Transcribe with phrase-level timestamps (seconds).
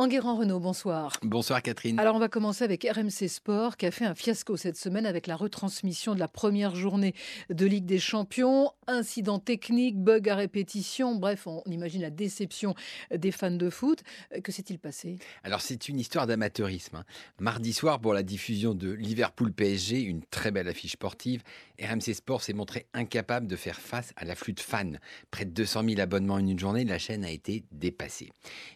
[0.00, 1.12] Enguerrand Renault, bonsoir.
[1.20, 2.00] Bonsoir Catherine.
[2.00, 5.26] Alors on va commencer avec RMC Sport qui a fait un fiasco cette semaine avec
[5.26, 7.14] la retransmission de la première journée
[7.50, 8.70] de Ligue des Champions.
[8.86, 12.74] Incident technique, bug à répétition, bref, on imagine la déception
[13.14, 14.02] des fans de foot.
[14.34, 15.18] Euh, que s'est-il passé?
[15.44, 16.96] Alors c'est une histoire d'amateurisme.
[16.96, 17.04] Hein.
[17.38, 21.42] Mardi soir pour la diffusion de Liverpool PSG, une très belle affiche sportive,
[21.78, 24.92] RMC Sport s'est montré incapable de faire face à l'afflux de fans.
[25.30, 28.30] Près de 200 000 abonnements en une journée, la chaîne a été dépassée.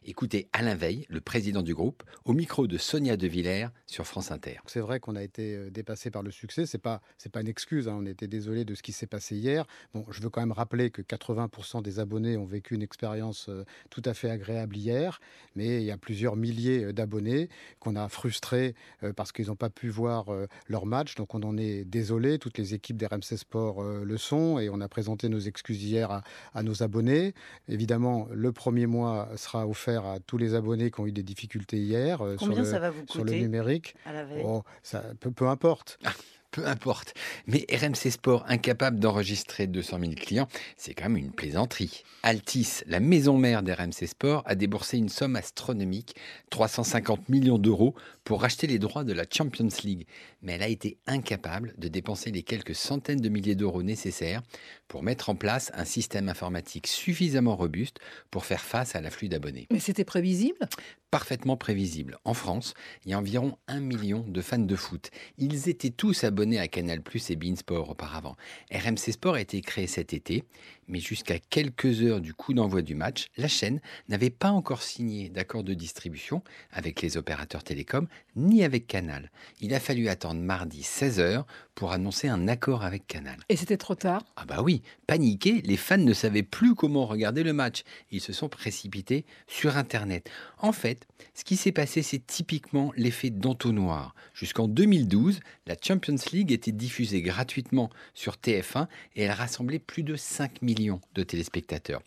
[0.04, 4.30] Écoutez Alain Veil, le président du groupe, au micro de Sonia De Villers sur France
[4.30, 4.58] Inter.
[4.66, 6.66] C'est vrai qu'on a été euh, dépassé par le succès.
[6.66, 7.88] C'est pas c'est pas une excuse.
[7.88, 7.96] Hein.
[7.98, 9.64] On était désolé de ce qui s'est passé hier.
[9.94, 13.64] Bon, je veux quand même rappeler que 80% des abonnés ont vécu une expérience euh,
[13.90, 15.20] tout à fait agréable hier,
[15.54, 18.74] mais il y a plusieurs milliers euh, d'abonnés qu'on a frustrés
[19.16, 20.26] parce qu'ils n'ont pas pu voir
[20.68, 21.14] leur match.
[21.14, 22.38] Donc on en est désolé.
[22.38, 26.10] Toutes les équipes des RMC Sport le sont et on a présenté nos excuses hier
[26.10, 26.22] à,
[26.54, 27.34] à nos abonnés.
[27.68, 31.78] Évidemment, le premier mois sera offert à tous les abonnés qui ont eu des difficultés
[31.78, 33.94] hier euh, sur, le, ça va vous sur le numérique.
[34.06, 34.42] À la veille?
[34.44, 35.98] Oh, ça, peu, peu importe.
[36.54, 37.14] Peu importe.
[37.48, 42.04] Mais RMC Sport, incapable d'enregistrer 200 000 clients, c'est quand même une plaisanterie.
[42.22, 46.14] Altis, la maison mère d'RMC Sport, a déboursé une somme astronomique,
[46.50, 50.06] 350 millions d'euros, pour racheter les droits de la Champions League.
[50.42, 54.40] Mais elle a été incapable de dépenser les quelques centaines de milliers d'euros nécessaires
[54.86, 57.98] pour mettre en place un système informatique suffisamment robuste
[58.30, 59.66] pour faire face à l'afflux d'abonnés.
[59.72, 60.68] Mais c'était prévisible?
[61.10, 62.18] Parfaitement prévisible.
[62.24, 65.10] En France, il y a environ un million de fans de foot.
[65.38, 68.36] Ils étaient tous abonnés à Canal Plus et Beansport auparavant.
[68.70, 70.44] RMC Sport a été créé cet été,
[70.88, 75.30] mais jusqu'à quelques heures du coup d'envoi du match, la chaîne n'avait pas encore signé
[75.30, 78.06] d'accord de distribution avec les opérateurs télécoms
[78.36, 79.30] ni avec Canal.
[79.60, 83.38] Il a fallu attendre mardi 16h pour annoncer un accord avec Canal.
[83.48, 84.24] Et c'était trop tard?
[84.36, 87.82] Ah bah oui, paniqués, les fans ne savaient plus comment regarder le match.
[88.10, 90.30] Ils se sont précipités sur Internet.
[90.58, 94.14] En fait, ce qui s'est passé, c'est typiquement l'effet d'entonnoir.
[94.34, 100.16] Jusqu'en 2012, la Champions League était diffusée gratuitement sur TF1 et elle rassemblait plus de
[100.16, 102.02] 5 millions de téléspectateurs.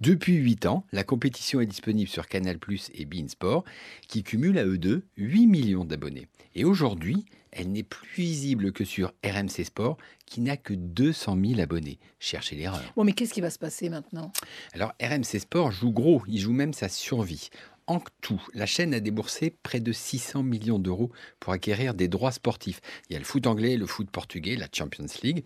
[0.00, 3.64] Depuis 8 ans, la compétition est disponible sur Canal Plus et Beansport,
[4.08, 6.28] qui cumulent à eux deux 8 millions d'abonnés.
[6.54, 11.60] Et aujourd'hui, elle n'est plus visible que sur RMC Sport, qui n'a que 200 000
[11.60, 11.98] abonnés.
[12.18, 12.92] Cherchez l'erreur.
[12.96, 14.32] Bon, mais qu'est-ce qui va se passer maintenant?
[14.72, 17.50] Alors, RMC Sport joue gros, il joue même sa survie.
[17.92, 22.32] En tout, la chaîne a déboursé près de 600 millions d'euros pour acquérir des droits
[22.32, 22.80] sportifs.
[23.10, 25.44] Il y a le foot anglais, le foot portugais, la Champions League.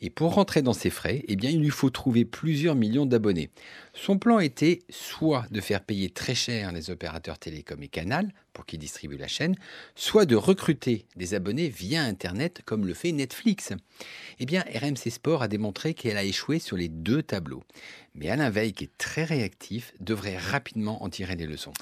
[0.00, 3.50] Et pour rentrer dans ces frais, eh bien, il lui faut trouver plusieurs millions d'abonnés.
[3.94, 8.64] Son plan était soit de faire payer très cher les opérateurs télécom et Canal pour
[8.64, 9.56] qu'ils distribuent la chaîne,
[9.96, 13.72] soit de recruter des abonnés via Internet comme le fait Netflix.
[14.38, 17.62] Eh bien, RMC Sport a démontré qu'elle a échoué sur les deux tableaux.
[18.18, 21.72] Mais Alain Veil, qui est très réactif, devrait rapidement en tirer les leçons.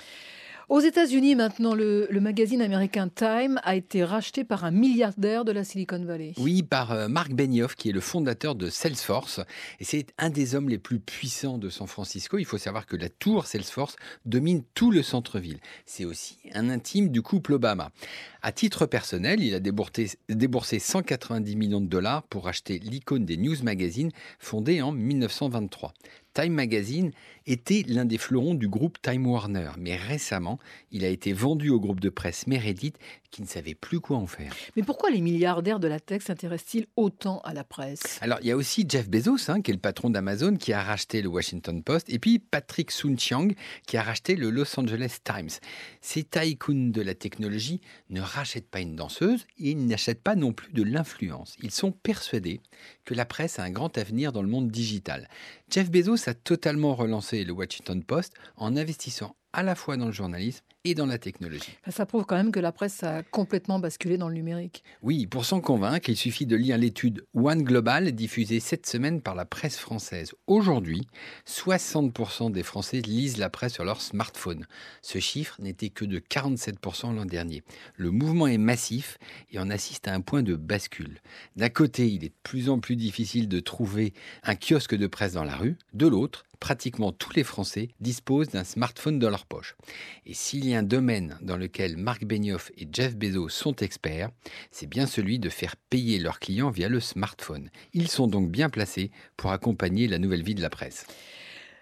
[0.68, 5.62] Aux États-Unis, maintenant, le, magazine américain Time a été racheté par un milliardaire de la
[5.62, 6.32] Silicon Valley.
[6.38, 9.40] Oui, par euh, Mark Benioff, qui est le fondateur de Salesforce.
[9.78, 12.36] Et c'est un des hommes les plus puissants de San Francisco.
[12.38, 15.60] Il faut savoir que la tour Salesforce domine tout le centre-ville.
[15.84, 17.92] C'est aussi un intime du couple Obama.
[18.46, 23.36] À titre personnel, il a déboursé, déboursé 190 millions de dollars pour acheter l'icône des
[23.36, 25.92] news magazines fondée en 1923.
[26.32, 27.10] Time Magazine
[27.46, 30.60] était l'un des fleurons du groupe Time Warner, mais récemment,
[30.92, 33.00] il a été vendu au groupe de presse Meredith
[33.36, 34.50] qui ne savait plus quoi en faire.
[34.76, 38.18] Mais pourquoi les milliardaires de la tech s'intéressent-ils autant à la presse?
[38.22, 40.82] Alors, il y a aussi Jeff Bezos, hein, qui est le patron d'Amazon, qui a
[40.82, 43.48] racheté le Washington Post, et puis Patrick Soon-Chiang,
[43.86, 45.50] qui a racheté le Los Angeles Times.
[46.00, 50.54] Ces tycoons de la technologie ne rachètent pas une danseuse, et ils n'achètent pas non
[50.54, 51.56] plus de l'influence.
[51.62, 52.62] Ils sont persuadés
[53.04, 55.28] que la presse a un grand avenir dans le monde digital.
[55.70, 60.12] Jeff Bezos a totalement relancé le Washington Post en investissant à la fois dans le
[60.12, 61.78] journalisme et dans la technologie.
[61.88, 64.84] Ça prouve quand même que la presse a complètement basculé dans le numérique.
[65.02, 69.34] Oui, pour s'en convaincre, il suffit de lire l'étude One Global diffusée cette semaine par
[69.34, 70.34] la presse française.
[70.46, 71.08] Aujourd'hui,
[71.48, 74.66] 60% des Français lisent la presse sur leur smartphone.
[75.00, 77.62] Ce chiffre n'était que de 47% l'an dernier.
[77.96, 79.16] Le mouvement est massif
[79.50, 81.22] et on assiste à un point de bascule.
[81.56, 85.32] D'un côté, il est de plus en plus difficile de trouver un kiosque de presse
[85.32, 85.78] dans la rue.
[85.94, 89.76] De l'autre, pratiquement tous les Français disposent d'un smartphone dans leur poche.
[90.24, 94.30] Et s'il y a un domaine dans lequel Marc Benioff et Jeff Bezos sont experts,
[94.70, 97.70] c'est bien celui de faire payer leurs clients via le smartphone.
[97.92, 101.06] Ils sont donc bien placés pour accompagner la nouvelle vie de la presse.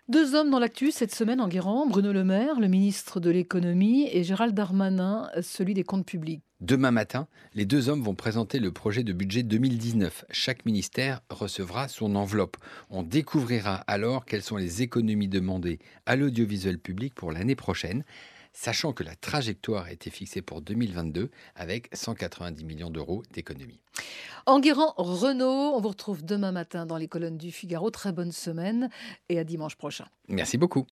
[0.09, 4.07] Deux hommes dans l'actu cette semaine en Guérande, Bruno Le Maire, le ministre de l'économie,
[4.13, 6.43] et Gérald Darmanin, celui des comptes publics.
[6.65, 10.25] Demain matin, les deux hommes vont présenter le projet de budget 2019.
[10.31, 12.57] Chaque ministère recevra son enveloppe.
[12.89, 18.03] On découvrira alors quelles sont les économies demandées à l'audiovisuel public pour l'année prochaine.
[18.55, 23.81] sachant que la trajectoire a été fixée pour 2022 avec 190 millions d'euros d'économies.
[24.47, 27.91] Enguerrand Renault, on vous retrouve demain matin dans les colonnes du Figaro.
[27.91, 28.89] Très bonne semaine
[29.29, 30.07] et à dimanche prochain.
[30.29, 30.83] Merci beaucoup.